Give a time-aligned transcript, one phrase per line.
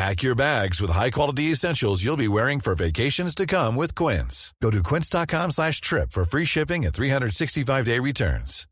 [0.00, 4.54] Pack your bags with high-quality essentials you'll be wearing for vacations to come with Quince.
[4.62, 8.66] Go to quince.com slash trip for free shipping and 365-day returns.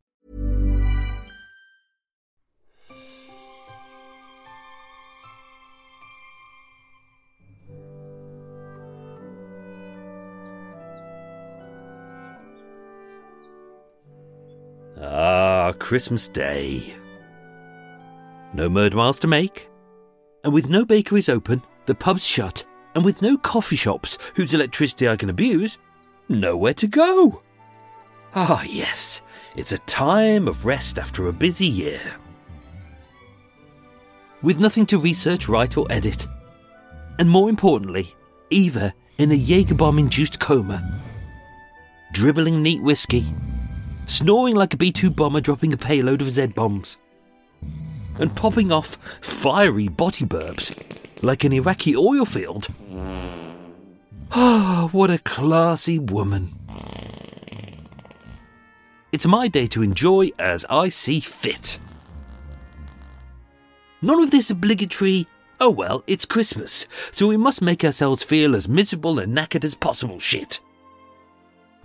[14.99, 16.95] Ah, Christmas Day.
[18.55, 19.69] No murder miles to make,
[20.43, 22.63] and with no bakeries open, the pubs shut,
[22.95, 25.77] and with no coffee shops whose electricity I can abuse,
[26.27, 27.41] nowhere to go.
[28.35, 29.21] Ah, yes,
[29.55, 31.99] it's a time of rest after a busy year.
[34.41, 36.27] With nothing to research, write, or edit,
[37.17, 38.15] and more importantly,
[38.49, 41.01] Eva in a Jaeger bomb induced coma,
[42.13, 43.25] dribbling neat whiskey,
[44.05, 46.97] snoring like a B 2 bomber dropping a payload of Z bombs,
[48.19, 50.75] and popping off fiery body burps
[51.23, 52.67] like an Iraqi oil field.
[54.31, 56.55] Ah, what a classy woman.
[59.11, 61.79] It's my day to enjoy as I see fit.
[64.01, 65.27] None of this obligatory,
[65.59, 69.75] oh well, it's Christmas, so we must make ourselves feel as miserable and knackered as
[69.75, 70.61] possible shit.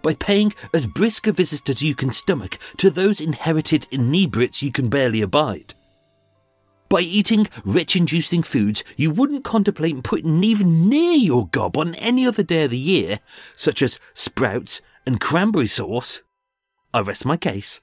[0.03, 4.71] By paying as brisk a visit as you can stomach to those inherited inebriates you
[4.71, 5.74] can barely abide.
[6.89, 12.27] By eating rich inducing foods you wouldn't contemplate putting even near your gob on any
[12.27, 13.21] other day of the year,
[13.57, 16.23] such as sprouts and cranberry sauce.
[16.93, 17.81] I rest my case.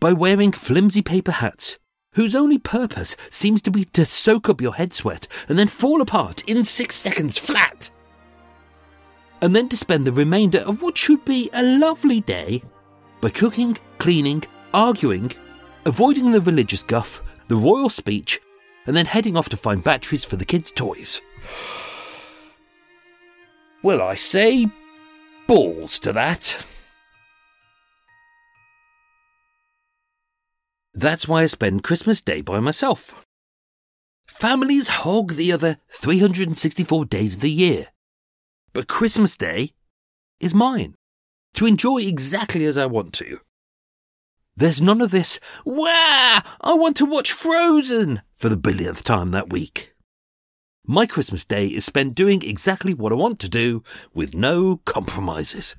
[0.00, 1.78] By wearing flimsy paper hats,
[2.14, 6.00] whose only purpose seems to be to soak up your head sweat and then fall
[6.00, 7.90] apart in six seconds flat.
[9.40, 12.62] And then to spend the remainder of what should be a lovely day
[13.20, 15.32] by cooking, cleaning, arguing,
[15.84, 18.40] avoiding the religious guff, the royal speech,
[18.86, 21.20] and then heading off to find batteries for the kids' toys.
[23.82, 24.68] Well, I say
[25.46, 26.66] balls to that.
[30.94, 33.26] That's why I spend Christmas Day by myself.
[34.26, 37.88] Families hog the other 364 days of the year.
[38.72, 39.72] But Christmas Day
[40.40, 40.94] is mine,
[41.52, 43.40] to enjoy exactly as I want to.
[44.54, 49.50] There's none of this, wah, I want to watch Frozen for the billionth time that
[49.50, 49.94] week.
[50.86, 55.74] My Christmas Day is spent doing exactly what I want to do with no compromises.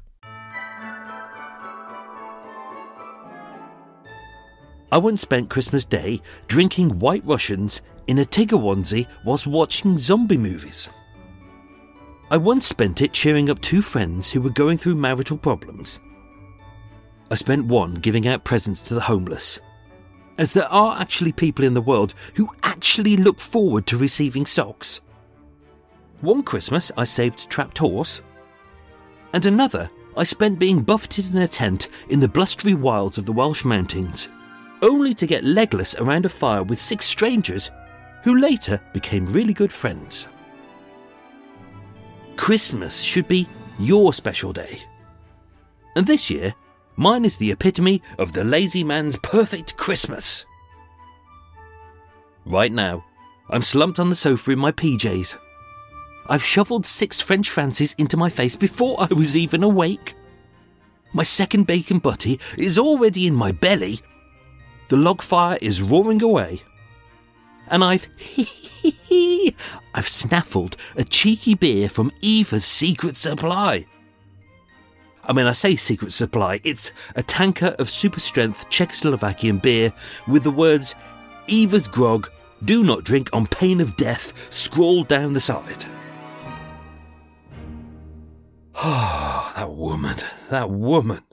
[4.92, 10.38] I once spent Christmas Day drinking White Russians in a Tigger onesie whilst watching zombie
[10.38, 10.90] movies.
[12.32, 16.00] I once spent it cheering up two friends who were going through marital problems.
[17.32, 19.60] I spent one giving out presents to the homeless,
[20.38, 25.02] as there are actually people in the world who actually look forward to receiving socks.
[26.22, 28.22] One Christmas I saved a trapped horse,
[29.34, 33.32] and another I spent being buffeted in a tent in the blustery wilds of the
[33.32, 34.30] Welsh mountains,
[34.82, 37.72] only to get legless around a fire with six strangers
[38.24, 40.28] who later became really good friends.
[42.36, 43.48] Christmas should be
[43.80, 44.80] your special day.
[45.96, 46.54] And this year,
[46.96, 50.46] mine is the epitome of the lazy man's perfect Christmas.
[52.46, 53.06] Right now,
[53.50, 55.38] I'm slumped on the sofa in my PJs.
[56.28, 60.16] I've shoveled six French fancies into my face before I was even awake.
[61.14, 64.02] My second bacon butty is already in my belly.
[64.88, 66.62] The log fire is roaring away.
[67.68, 68.08] And I've
[69.94, 73.86] I've snaffled a cheeky beer from Eva's Secret Supply.
[75.26, 79.94] I mean, I say secret supply, it's a tanker of super strength Czechoslovakian beer
[80.28, 80.96] with the words
[81.48, 82.30] Eva's grog,
[82.66, 85.86] do not drink on pain of death scrawled down the side.
[88.76, 90.18] Ah, that woman,
[90.50, 91.24] that woman.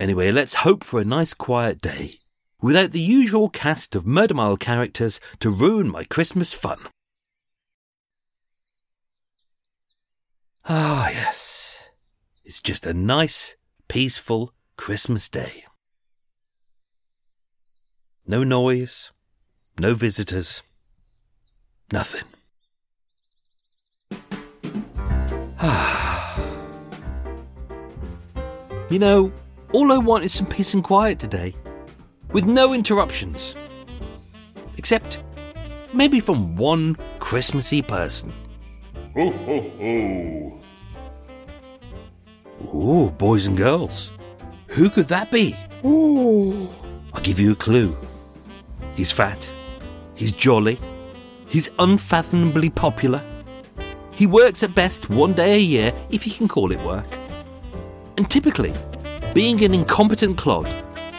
[0.00, 2.16] Anyway, let's hope for a nice quiet day,
[2.60, 6.78] without the usual cast of Murder Mile characters to ruin my Christmas fun.
[10.64, 11.88] Ah, yes.
[12.44, 13.56] It's just a nice,
[13.88, 15.64] peaceful Christmas day.
[18.26, 19.10] No noise,
[19.80, 20.62] no visitors,
[21.92, 22.22] nothing.
[28.90, 29.32] you know,
[29.72, 31.56] all I want is some peace and quiet today,
[32.30, 33.56] with no interruptions.
[34.76, 35.18] Except
[35.92, 38.32] maybe from one Christmassy person.
[39.14, 40.52] Ho ho ho!
[42.74, 44.10] Ooh, boys and girls.
[44.68, 45.54] Who could that be?
[45.84, 46.70] Ooh.
[47.12, 47.94] I'll give you a clue.
[48.94, 49.50] He's fat.
[50.14, 50.80] He's jolly.
[51.46, 53.22] He's unfathomably popular.
[54.12, 57.04] He works at best one day a year, if you can call it work.
[58.16, 58.72] And typically,
[59.34, 60.74] being an incompetent clod,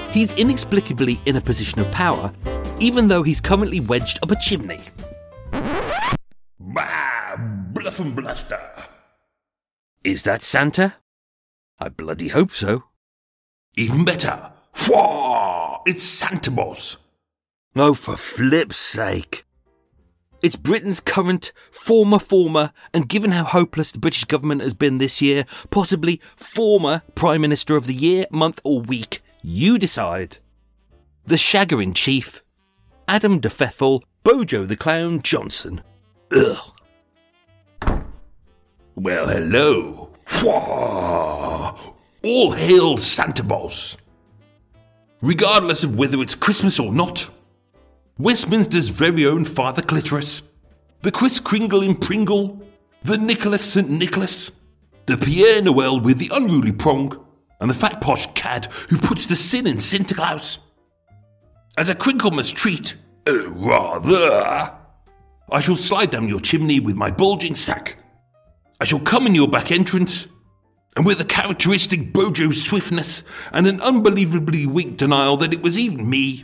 [0.09, 2.33] he's inexplicably in a position of power,
[2.79, 4.81] even though he's currently wedged up a chimney.
[7.99, 8.59] And bluster!
[10.03, 10.95] Is that Santa?
[11.79, 12.85] I bloody hope so.
[13.75, 14.51] Even better!
[14.73, 15.81] Fwah!
[15.85, 16.97] It's Santa Boss!
[17.75, 19.45] Oh, for flip's sake.
[20.41, 25.21] It's Britain's current, former, former, and given how hopeless the British government has been this
[25.21, 29.21] year, possibly former Prime Minister of the year, month, or week.
[29.41, 30.37] You decide.
[31.25, 32.43] The Shagger in Chief,
[33.07, 35.81] Adam de Pfeffel, Bojo the Clown Johnson.
[36.35, 36.72] Ugh.
[38.95, 40.11] Well, hello!
[42.23, 43.97] All hail Santa Boss!
[45.21, 47.27] Regardless of whether it's Christmas or not,
[48.19, 50.43] Westminster's very own Father Clitoris,
[51.01, 52.61] the Kris Kringle in Pringle,
[53.01, 53.89] the Nicholas St.
[53.89, 54.51] Nicholas,
[55.07, 57.19] the Pierre Noel with the unruly prong,
[57.61, 60.59] and the fat posh cad who puts the sin in Santa Claus.
[61.77, 62.95] As a Crinklemas treat,
[63.27, 64.71] uh, rather,
[65.51, 67.97] I shall slide down your chimney with my bulging sack.
[68.83, 70.27] I shall come in your back entrance,
[70.97, 76.09] and with a characteristic Bojo swiftness and an unbelievably weak denial that it was even
[76.09, 76.43] me,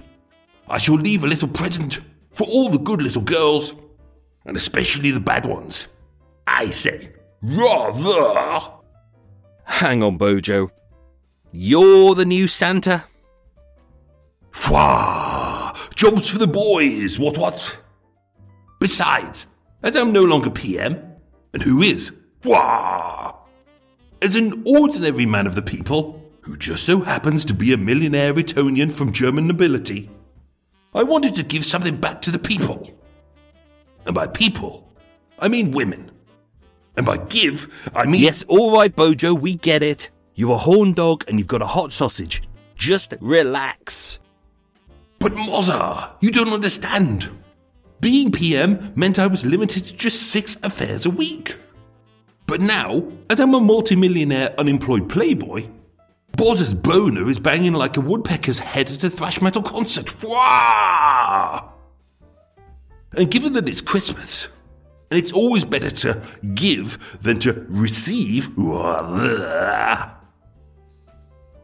[0.69, 1.99] I shall leave a little present
[2.31, 3.73] for all the good little girls,
[4.45, 5.89] and especially the bad ones.
[6.47, 8.71] I say, rather.
[9.65, 10.69] Hang on, Bojo.
[11.51, 13.03] You're the new Santa?
[14.53, 15.75] Fwah!
[15.93, 17.81] Jobs for the boys, what what?
[18.79, 19.45] Besides,
[19.83, 21.03] as I'm no longer PM,
[21.53, 22.13] and who is?
[22.41, 23.35] Fwah!
[24.21, 28.37] As an ordinary man of the people, who just so happens to be a millionaire
[28.37, 30.09] Etonian from German nobility,
[30.93, 32.89] I wanted to give something back to the people.
[34.05, 34.91] And by people,
[35.37, 36.11] I mean women.
[36.97, 38.21] And by give, I mean.
[38.21, 40.09] Yes, all right, Bojo, we get it.
[40.35, 42.41] You're a horn dog and you've got a hot sausage.
[42.75, 44.19] Just relax.
[45.19, 47.29] But Mozza, you don't understand.
[47.99, 51.55] Being PM meant I was limited to just six affairs a week.
[52.49, 55.67] But now, as I'm a multimillionaire unemployed playboy,
[56.31, 60.23] Boz's boner is banging like a woodpecker's head at a thrash metal concert.
[60.23, 61.69] Wah!
[63.15, 64.47] And given that it's Christmas,
[65.11, 66.23] and it's always better to
[66.55, 70.09] give than to receive, wah,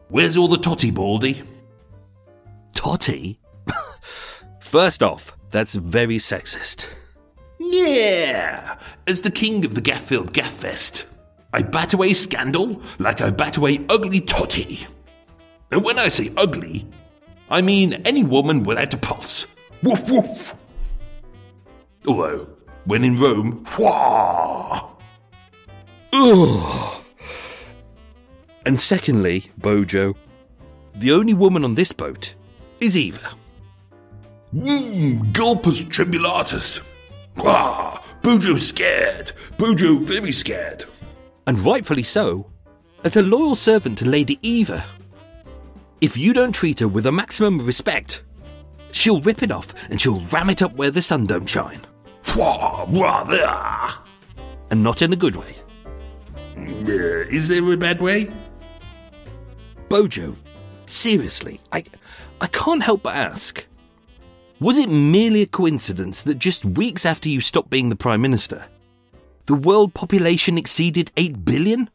[0.08, 1.42] where's all the totty, Baldy?
[2.74, 3.40] Totty?
[4.60, 6.86] First off, that's very sexist.
[7.58, 11.04] Yeah, as the king of the Gaffield Gaffest,
[11.52, 14.86] I bat away scandal like I bat away ugly totty.
[15.72, 16.86] And when I say ugly,
[17.48, 19.46] I mean any woman without a pulse.
[19.82, 20.54] Woof woof.
[22.06, 22.48] Although,
[22.84, 24.90] when in Rome, fwah.
[26.12, 27.02] Ugh.
[28.64, 30.14] And secondly, Bojo,
[30.94, 32.34] the only woman on this boat
[32.80, 33.34] is Eva.
[34.54, 36.80] Mmm, gulpus tribulatus.
[37.36, 39.32] Wah, Bojo scared.
[39.58, 40.84] Bojo very scared.
[41.46, 42.50] And rightfully so,
[43.04, 44.84] as a loyal servant to Lady Eva.
[46.00, 48.22] If you don't treat her with a maximum of respect,
[48.92, 51.80] she'll rip it off and she'll ram it up where the sun don't shine.
[52.36, 54.02] Wah, rather.
[54.70, 55.54] And not in a good way.
[56.56, 58.32] Uh, is there a bad way?
[59.88, 60.36] Bojo,
[60.86, 61.84] seriously, I,
[62.40, 63.64] I can't help but ask.
[64.58, 68.64] Was it merely a coincidence that just weeks after you stopped being the Prime Minister,
[69.44, 71.90] the world population exceeded 8 billion?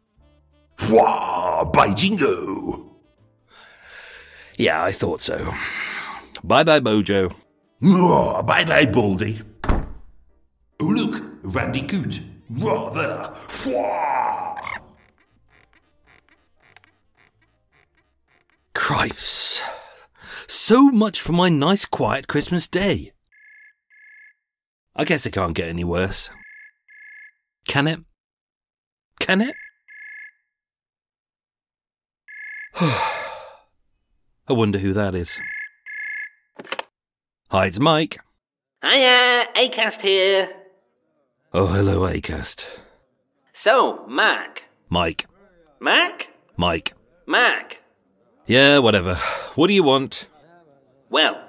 [0.92, 2.86] Wah, by jingo.
[4.60, 5.54] Yeah, I thought so.
[6.44, 7.34] Bye bye, Bojo.
[7.82, 9.40] Mwah, bye bye, Baldy.
[9.64, 12.20] Oh, look, Randy Coot.
[12.52, 13.34] Rather.
[13.66, 14.56] Wah.
[18.76, 19.62] Cripes.
[20.54, 23.14] So much for my nice quiet Christmas day.
[24.94, 26.30] I guess it can't get any worse.
[27.70, 28.02] Can it?
[29.22, 29.56] Can it?
[32.82, 35.40] I wonder who that is.
[37.50, 38.20] Hi, it's Mike.
[38.84, 40.50] Hiya, Acast here.
[41.54, 42.66] Oh, hello, Acast.
[43.54, 44.64] So, Mac.
[44.90, 45.28] Mike.
[45.80, 46.28] Mac?
[46.58, 46.94] Mike.
[47.26, 47.78] Mac.
[48.46, 49.16] Yeah, whatever.
[49.56, 50.28] What do you want?
[51.12, 51.44] Well,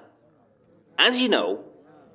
[0.99, 1.63] as you know,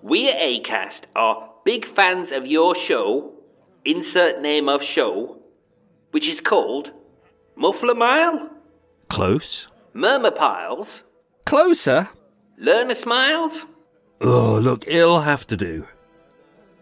[0.01, 3.31] we at Acast are big fans of your show,
[3.85, 5.41] insert name of show,
[6.11, 6.91] which is called
[7.55, 8.49] Muffler Mile,
[9.09, 9.69] Close?
[9.93, 11.03] Murmur Piles,
[11.45, 12.09] Closer?
[12.57, 13.61] Learner Smiles.
[14.19, 15.87] Oh, look, it'll have to do.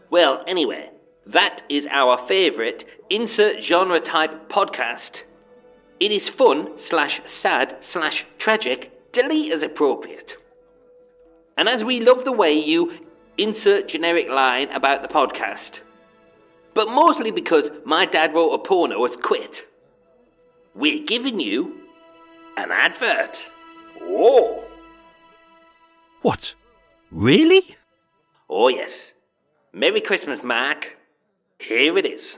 [0.09, 0.89] Well, anyway,
[1.27, 5.21] that is our favourite insert genre type podcast.
[5.99, 10.37] It is fun slash sad slash tragic, delete as appropriate.
[11.57, 12.93] And as we love the way you
[13.37, 15.79] insert generic line about the podcast,
[16.73, 19.63] but mostly because my dad wrote a porno has quit,
[20.73, 21.77] we're giving you
[22.57, 23.43] an advert.
[24.01, 24.63] Oh,
[26.21, 26.53] What?
[27.11, 27.61] Really?
[28.49, 29.11] oh yes.
[29.73, 30.97] Merry Christmas, Mark.
[31.59, 32.37] Here it is.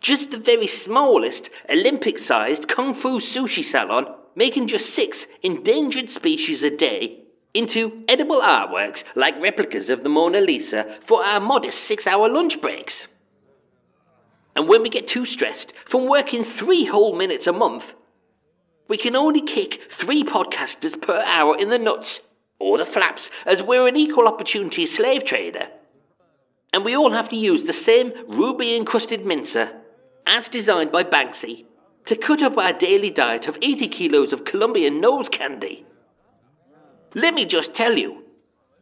[0.00, 6.62] Just the very smallest Olympic sized kung fu sushi salon making just six endangered species
[6.62, 7.20] a day
[7.54, 12.60] into edible artworks like replicas of the Mona Lisa for our modest six hour lunch
[12.60, 13.06] breaks.
[14.56, 17.92] And when we get too stressed from working three whole minutes a month,
[18.88, 22.20] we can only kick three podcasters per hour in the nuts
[22.58, 25.68] or the flaps as we're an equal opportunity slave trader.
[26.72, 29.70] And we all have to use the same ruby encrusted mincer,
[30.26, 31.64] as designed by Banksy,
[32.06, 35.86] to cut up our daily diet of 80 kilos of Colombian nose candy.
[37.14, 38.24] Let me just tell you,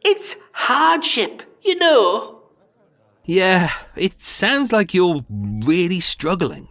[0.05, 2.41] it's hardship, you know.
[3.25, 6.69] Yeah, it sounds like you're really struggling.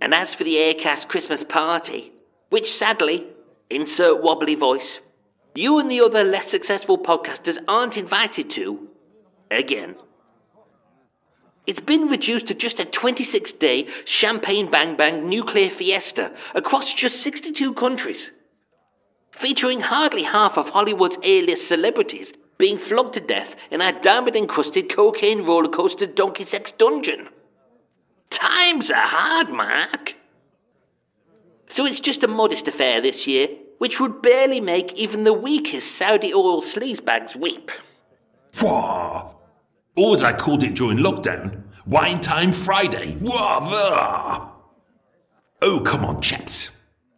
[0.00, 2.11] And as for the Acast Christmas party,
[2.52, 3.26] which sadly,
[3.70, 5.00] insert wobbly voice,
[5.54, 8.90] you and the other less successful podcasters aren't invited to
[9.50, 9.94] again.
[11.66, 17.22] It's been reduced to just a 26 day champagne bang bang nuclear fiesta across just
[17.22, 18.30] 62 countries,
[19.30, 24.36] featuring hardly half of Hollywood's A list celebrities being flogged to death in a diamond
[24.36, 27.30] encrusted cocaine roller coaster donkey sex dungeon.
[28.28, 30.16] Times are hard, Mark.
[31.72, 33.48] So it's just a modest affair this year,
[33.78, 37.70] which would barely make even the weakest Saudi oil sleazebags weep.
[38.60, 39.32] Wah!
[39.96, 43.16] Or as I called it during lockdown, Wine Time Friday.
[43.22, 44.48] Wah, wah.
[45.62, 46.70] Oh, come on, chaps.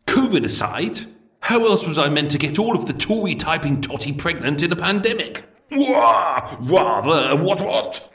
[0.06, 1.00] COVID aside,
[1.40, 4.70] how else was I meant to get all of the Tory typing totty pregnant in
[4.70, 5.42] a pandemic?
[5.72, 6.56] Wah!
[6.60, 8.12] Rather, what, what?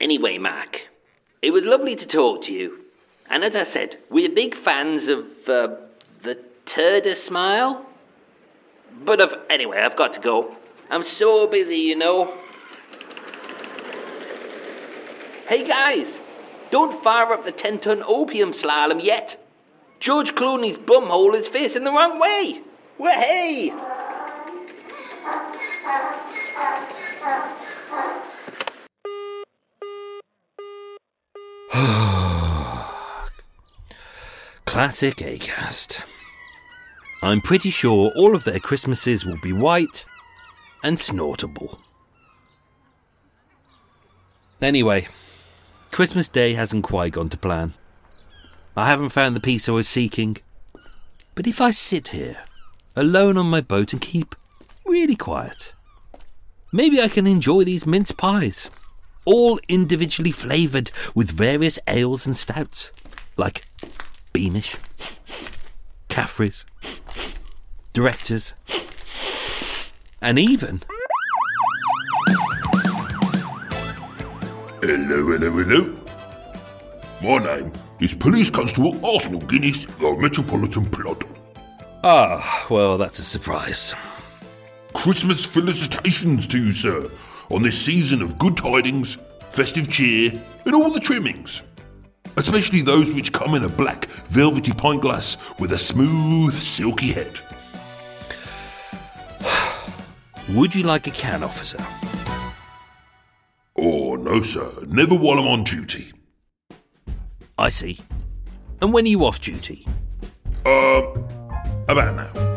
[0.00, 0.88] Anyway, Mac,
[1.42, 2.81] it was lovely to talk to you.
[3.32, 5.76] And as I said, we're big fans of uh,
[6.22, 7.86] the Turda Smile.
[9.06, 10.54] But of, anyway, I've got to go.
[10.90, 12.36] I'm so busy, you know.
[15.48, 16.18] Hey guys,
[16.70, 19.42] don't fire up the 10 ton opium slalom yet.
[19.98, 22.60] George Clooney's bumhole is facing the wrong way.
[22.98, 23.72] Well, hey!
[34.72, 36.02] Classic Acast.
[37.22, 40.06] I'm pretty sure all of their Christmases will be white
[40.82, 41.78] and snortable.
[44.62, 45.08] Anyway,
[45.90, 47.74] Christmas Day hasn't quite gone to plan.
[48.74, 50.38] I haven't found the peace I was seeking.
[51.34, 52.38] But if I sit here,
[52.96, 54.34] alone on my boat, and keep
[54.86, 55.74] really quiet,
[56.72, 58.70] maybe I can enjoy these mince pies,
[59.26, 62.90] all individually flavoured with various ales and stouts,
[63.36, 63.66] like
[64.32, 64.76] Beamish,
[66.08, 66.64] Caffrey's,
[67.92, 68.54] Directors,
[70.20, 70.82] and even
[74.84, 75.96] Hello, hello, hello.
[77.22, 81.24] My name is Police Constable Arsenal Guinness, the Metropolitan Plot.
[82.02, 83.94] Ah, well, that's a surprise.
[84.92, 87.08] Christmas felicitations to you, sir,
[87.50, 89.18] on this season of good tidings,
[89.50, 90.32] festive cheer,
[90.64, 91.62] and all the trimmings.
[92.36, 97.40] Especially those which come in a black, velvety pint glass with a smooth, silky head.
[100.48, 101.78] Would you like a can, officer?
[103.76, 106.12] Oh, no, sir, never while I'm on duty.
[107.58, 108.00] I see.
[108.80, 109.86] And when are you off duty?
[110.64, 111.02] Uh,
[111.88, 112.51] about now.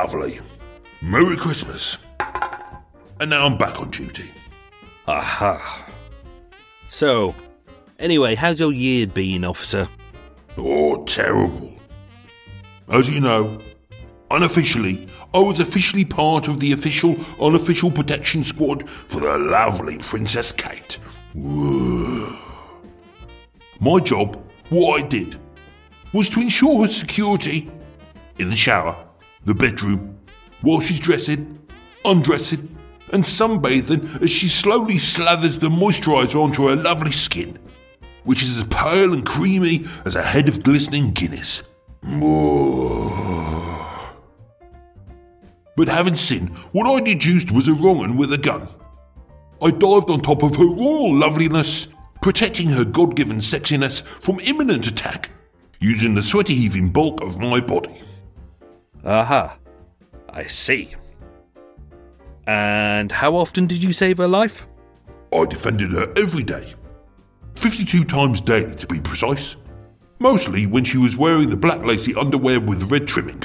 [0.00, 0.40] Lovely.
[1.02, 1.98] Merry Christmas.
[3.20, 4.30] And now I'm back on duty.
[5.06, 5.86] Aha.
[6.88, 7.34] So,
[7.98, 9.90] anyway, how's your year been, officer?
[10.56, 11.74] Oh, terrible.
[12.88, 13.60] As you know,
[14.30, 20.50] unofficially, I was officially part of the official unofficial protection squad for the lovely Princess
[20.50, 20.98] Kate.
[21.34, 22.38] Whoa.
[23.80, 25.36] My job, what I did,
[26.14, 27.70] was to ensure her security
[28.38, 28.96] in the shower,
[29.44, 30.18] the bedroom,
[30.62, 31.58] while she's dressing,
[32.04, 32.76] undressing,
[33.12, 37.58] and sunbathing as she slowly slathers the moisturiser onto her lovely skin,
[38.24, 41.62] which is as pale and creamy as a head of glistening Guinness.
[45.76, 48.68] But having seen what I deduced was a wrong un with a gun,
[49.62, 51.88] I dived on top of her royal loveliness,
[52.20, 55.30] protecting her God given sexiness from imminent attack,
[55.78, 58.02] using the sweaty heaving bulk of my body.
[59.04, 59.56] Aha.
[60.28, 60.94] I see.
[62.46, 64.66] And how often did you save her life?
[65.32, 66.74] I defended her every day.
[67.54, 69.56] 52 times daily to be precise.
[70.18, 73.42] Mostly when she was wearing the black lacy underwear with red trimming.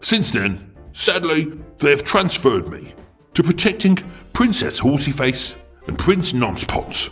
[0.00, 2.94] Since then, sadly, they have transferred me
[3.32, 3.98] to protecting
[4.32, 7.10] Princess Horsyface and Prince Nonspons.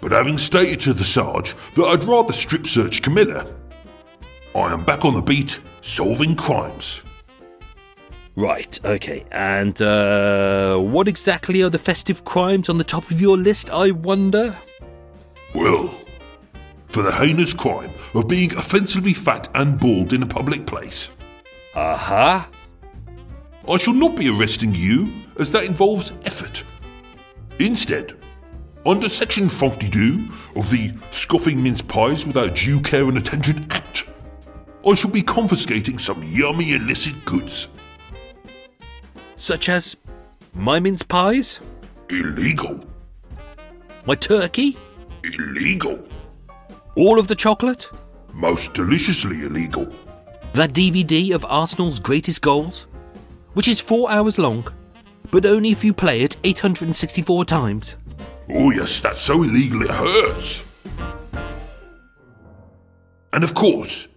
[0.00, 3.46] But having stated to the Sarge that I'd rather strip search Camilla,
[4.56, 7.04] I am back on the beat solving crimes.
[8.36, 9.26] Right, okay.
[9.30, 13.90] And uh, what exactly are the festive crimes on the top of your list, I
[13.90, 14.56] wonder?
[15.54, 15.94] Well,
[16.86, 21.10] for the heinous crime of being offensively fat and bald in a public place.
[21.74, 22.48] Aha.
[23.68, 26.64] I shall not be arresting you, as that involves effort.
[27.58, 28.16] Instead,
[28.86, 34.06] under Section 42 of the Scoffing Mince Pies Without Due Care and Attention Act,
[34.86, 37.68] I shall be confiscating some yummy illicit goods.
[39.38, 39.96] such as
[40.54, 41.60] my mince pies,
[42.10, 42.80] Illegal.
[44.06, 44.76] my turkey,
[45.24, 45.98] Illegal.
[46.94, 47.88] all of the chocolate,
[48.32, 49.86] Most deliciously illegal.
[50.54, 52.86] that DVD of Arsenal's greatest goals,
[53.54, 54.66] which is four hours long,
[55.30, 57.96] but only if you play it 864 times.
[58.54, 60.64] Oh, yes, that's so illegal it hurts.
[63.32, 64.08] And of course,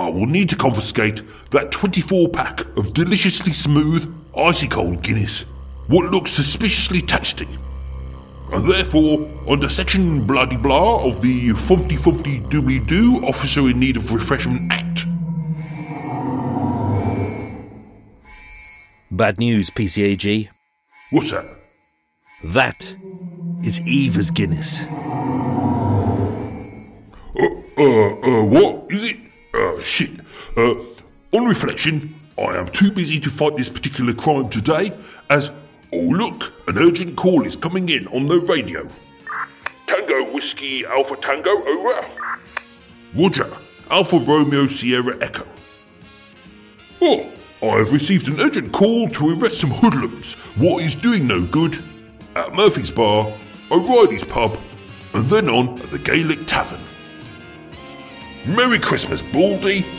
[0.00, 5.42] I will need to confiscate that 24 pack of deliciously smooth, icy cold Guinness,
[5.88, 7.46] what looks suspiciously tasty.
[8.50, 13.98] And therefore, under section bloody blah of the Fumpty Fumpty Doobly Doo Officer in Need
[13.98, 15.04] of Refreshment Act,
[19.10, 20.48] Bad news, PCAG.
[21.10, 21.44] what's that?
[22.42, 22.96] That
[23.62, 24.80] is Eva's Guinness.
[27.38, 29.18] Uh, uh, uh, what is it?
[29.54, 30.10] Uh, shit.
[30.56, 30.74] Uh,
[31.32, 34.92] on reflection, I am too busy to fight this particular crime today,
[35.28, 35.50] as,
[35.92, 38.88] oh look, an urgent call is coming in on the radio.
[39.86, 42.06] Tango Whiskey Alpha Tango, over.
[43.14, 43.50] Roger,
[43.90, 45.46] Alpha Romeo Sierra Echo.
[47.02, 47.30] Oh,
[47.62, 50.34] I have received an urgent call to arrest some hoodlums.
[50.56, 51.82] What is doing no good?
[52.36, 53.32] At Murphy's Bar,
[53.70, 54.58] O'Reilly's Pub,
[55.12, 56.80] and then on at the Gaelic Tavern.
[58.46, 59.84] Merry Christmas, Baldy!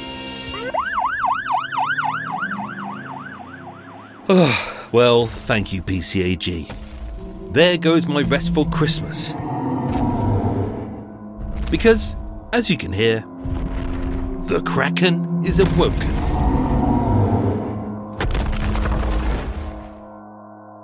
[4.34, 6.71] Ah, well, thank you, PCAG.
[7.51, 9.34] There goes my restful Christmas.
[11.69, 12.15] Because,
[12.54, 13.25] as you can hear,
[14.43, 16.12] the Kraken is awoken.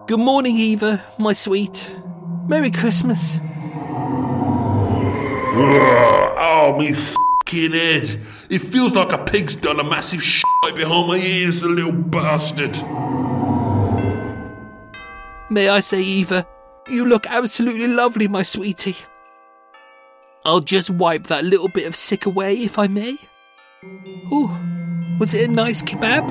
[0.08, 1.89] Good morning, Eva, my sweet.
[2.48, 3.39] Merry Christmas.
[5.56, 6.93] Oh, me
[7.48, 8.20] fing head.
[8.50, 10.44] It feels like a pig's done a massive shit
[10.76, 12.76] behind my ears, the little bastard.
[15.50, 16.46] May I say, Eva,
[16.88, 18.98] you look absolutely lovely, my sweetie.
[20.46, 23.18] I'll just wipe that little bit of sick away, if I may.
[24.32, 24.60] Oh,
[25.20, 26.30] was it a nice kebab?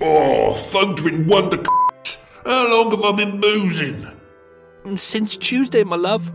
[0.00, 2.18] Oh, thundering wonder c***s.
[2.44, 4.06] How long have I been boozing?
[4.96, 6.30] Since Tuesday, my love.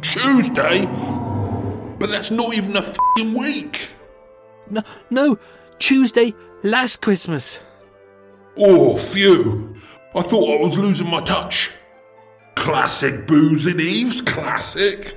[0.00, 0.88] Tuesday?
[2.02, 3.90] But that's not even a fing week.
[4.68, 5.38] No, no,
[5.78, 6.34] Tuesday
[6.64, 7.60] last Christmas.
[8.56, 9.76] Oh, phew.
[10.12, 11.70] I thought I was losing my touch.
[12.56, 15.16] Classic boozing Eves, classic.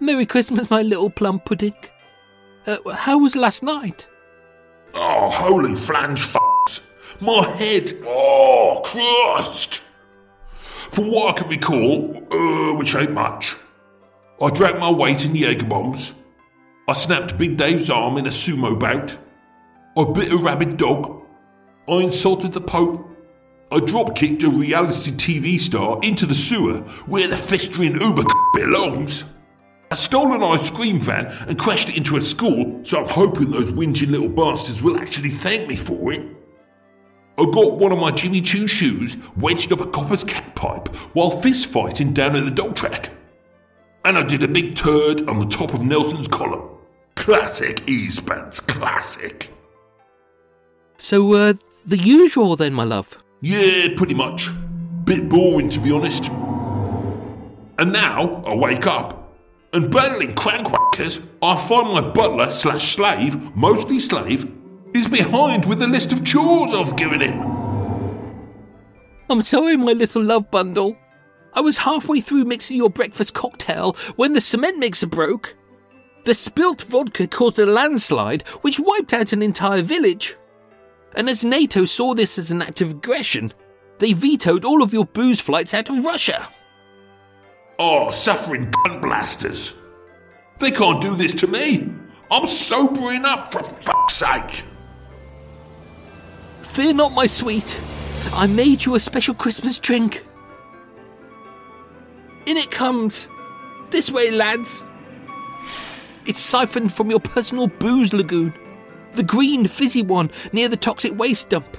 [0.00, 1.76] Merry Christmas, my little plum pudding.
[2.66, 4.08] Uh, how was last night?
[4.94, 6.80] Oh, holy flange f***s.
[7.20, 9.84] My head, oh, Christ.
[10.90, 13.54] From what I can recall, uh, which ain't much,
[14.42, 16.14] I drank my weight in the Jaeger bombs.
[16.88, 19.16] I snapped Big Dave's arm in a sumo bout.
[19.96, 21.24] I bit a rabid dog.
[21.88, 23.08] I insulted the Pope.
[23.70, 29.22] I drop kicked a reality TV star into the sewer where the festering Uber belongs.
[29.92, 33.52] I stole an ice cream van and crashed it into a school, so I'm hoping
[33.52, 36.26] those whinging little bastards will actually thank me for it.
[37.38, 41.30] I got one of my Jimmy Choo shoes wedged up a copper's cat pipe while
[41.30, 43.12] fist fighting down at the dog track.
[44.04, 46.68] And I did a big turd on the top of Nelson's column.
[47.14, 49.50] Classic Eastbounds, classic.
[50.96, 51.54] So, uh,
[51.86, 53.18] the usual then, my love.
[53.40, 54.48] Yeah, pretty much.
[55.04, 56.28] Bit boring to be honest.
[57.78, 59.34] And now I wake up,
[59.72, 64.50] and battling crankwackers, I find my butler slash slave, mostly slave,
[64.94, 67.40] is behind with the list of chores I've given him.
[69.30, 70.96] I'm sorry, my little love bundle.
[71.54, 75.54] I was halfway through mixing your breakfast cocktail when the cement mixer broke.
[76.24, 80.36] The spilt vodka caused a landslide which wiped out an entire village.
[81.14, 83.52] And as NATO saw this as an act of aggression,
[83.98, 86.48] they vetoed all of your booze flights out of Russia.
[87.78, 89.74] Oh, suffering gun blasters.
[90.58, 91.90] They can't do this to me.
[92.30, 94.64] I'm sobering up for fuck's sake.
[96.62, 97.80] Fear not, my sweet.
[98.32, 100.24] I made you a special Christmas drink.
[102.46, 103.28] In it comes.
[103.90, 104.82] This way, lads.
[106.26, 108.54] It's siphoned from your personal booze lagoon.
[109.12, 111.76] The green, fizzy one near the toxic waste dump.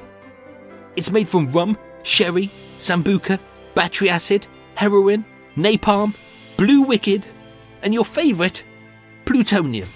[0.96, 3.40] It's made from rum, sherry, sambuca,
[3.74, 6.16] battery acid, heroin, napalm,
[6.58, 7.24] blue WKD,
[7.82, 8.64] and your favourite,
[9.26, 9.90] plutonium.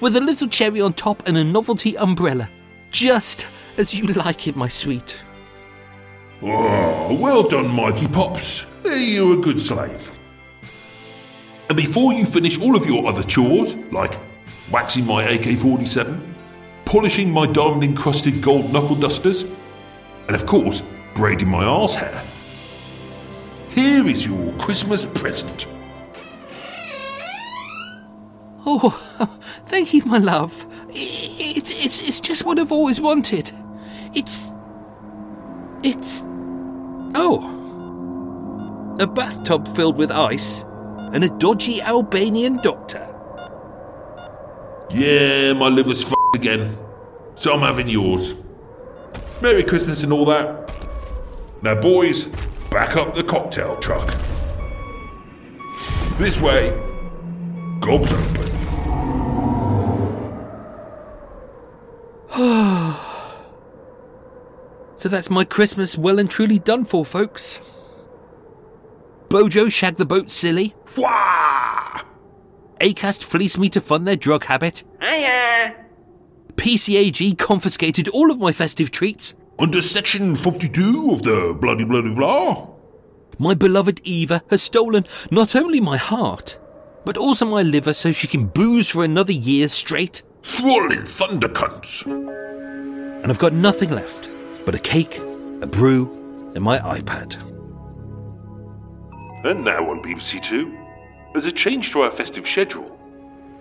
[0.00, 2.48] With a little cherry on top and a novelty umbrella.
[2.90, 5.16] Just as you like it, my sweet.
[6.44, 8.66] Oh, well done, Mikey Pops.
[8.84, 10.10] You're a good slave.
[11.68, 14.18] And before you finish all of your other chores, like
[14.70, 16.34] waxing my AK 47,
[16.84, 19.44] polishing my diamond encrusted gold knuckle dusters,
[20.26, 20.82] And of course,
[21.14, 22.22] braiding my arse hair.
[23.70, 25.66] Here is your Christmas present.
[28.64, 28.90] Oh,
[29.66, 30.66] thank you, my love.
[30.90, 33.50] It's, it's, it's just what I've always wanted.
[34.14, 34.50] It's.
[35.82, 36.26] It's.
[37.14, 38.96] Oh.
[39.00, 40.64] A bathtub filled with ice
[41.12, 43.08] and a dodgy Albanian doctor.
[44.90, 46.76] Yeah, my liver's f***ed again.
[47.34, 48.34] So I'm having yours.
[49.40, 50.70] Merry Christmas and all that.
[51.62, 52.26] Now, boys,
[52.70, 54.14] back up the cocktail truck.
[56.18, 56.70] This way.
[57.80, 58.51] Gobs open.
[65.02, 67.58] So that's my Christmas well and truly done for, folks.
[69.28, 70.76] Bojo shagged the boat silly.
[70.96, 72.02] Wah!
[72.80, 74.84] Acast fleeced me to fund their drug habit.
[75.00, 75.74] Hiya!
[76.54, 79.34] PCAG confiscated all of my festive treats.
[79.58, 82.68] Under section 42 of the bloody bloody blah.
[83.40, 86.60] My beloved Eva has stolen not only my heart,
[87.04, 90.22] but also my liver so she can booze for another year straight.
[90.42, 92.06] Swirling thunder cunts.
[92.06, 94.28] And I've got nothing left
[94.64, 95.18] but a cake,
[95.60, 97.36] a brew, and my iPad.
[99.44, 100.76] And now on BBC Two,
[101.34, 102.98] as a change to our festive schedule,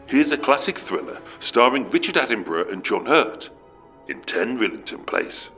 [0.07, 3.49] here's a classic thriller starring Richard Attenborough and John Hurt
[4.07, 5.49] in 10 Rillington Place.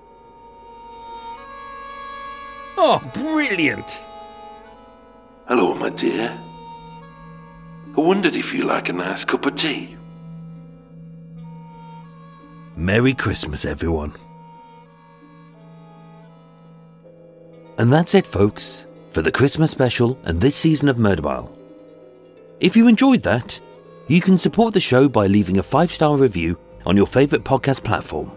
[2.77, 4.03] Oh, brilliant!
[5.47, 6.37] Hello, my dear.
[7.95, 9.97] I wondered if you like a nice cup of tea.
[12.75, 14.13] Merry Christmas, everyone.
[17.77, 21.51] And that's it, folks, for the Christmas special and this season of Murder Mile.
[22.59, 23.59] If you enjoyed that,
[24.07, 27.83] you can support the show by leaving a five star review on your favourite podcast
[27.83, 28.31] platform,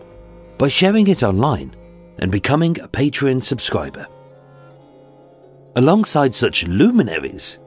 [0.59, 1.75] by sharing it online,
[2.18, 4.07] and becoming a Patreon subscriber.
[5.77, 7.59] Alongside such luminaries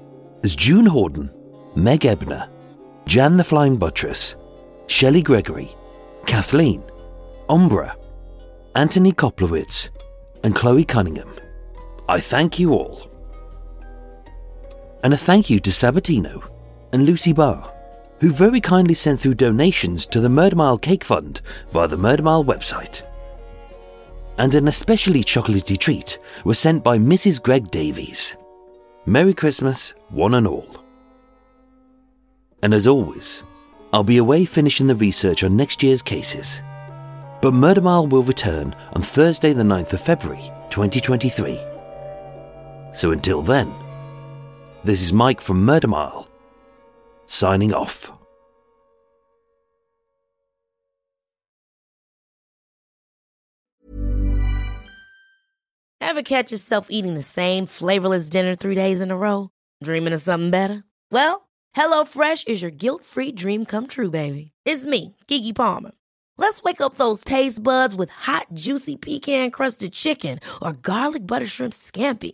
[0.44, 1.32] as June Horden,
[1.76, 2.50] Meg Ebner,
[3.06, 4.36] Jan the Flying Buttress,
[4.88, 5.70] Shelley Gregory,
[6.26, 6.84] Kathleen,
[7.48, 7.96] Umbra,
[8.76, 9.90] Anthony Koplowitz,
[10.44, 11.32] and Chloe Cunningham.
[12.10, 13.08] I thank you all.
[15.04, 16.44] And a thank you to Sabatino
[16.92, 17.72] and Lucy Barr,
[18.20, 22.24] who very kindly sent through donations to the Murder Mile Cake Fund via the Murder
[22.24, 23.04] Mile website.
[24.40, 27.40] And an especially chocolatey treat was sent by Mrs.
[27.40, 28.36] Greg Davies.
[29.06, 30.84] Merry Christmas, one and all.
[32.64, 33.44] And as always,
[33.94, 36.60] I'll be away finishing the research on next year's cases.
[37.44, 41.79] But Murder Mile will return on Thursday, the 9th of February, 2023.
[43.00, 43.72] So until then,
[44.84, 46.28] this is Mike from Murder Mile,
[47.28, 48.12] signing off.
[56.02, 59.50] Ever catch yourself eating the same flavorless dinner three days in a row?
[59.82, 60.84] Dreaming of something better?
[61.10, 64.52] Well, HelloFresh is your guilt free dream come true, baby.
[64.66, 65.92] It's me, Keke Palmer.
[66.38, 71.48] Let's wake up those taste buds with hot, juicy pecan crusted chicken or garlic butter
[71.48, 72.34] shrimp scampi.